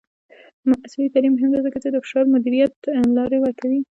عصري 0.83 1.05
تعلیم 1.13 1.33
مهم 1.35 1.49
دی 1.53 1.59
ځکه 1.67 1.77
چې 1.83 1.89
د 1.91 1.95
فشار 2.03 2.25
مدیریت 2.33 2.73
لارې 3.17 3.37
ورکوي. 3.41 3.79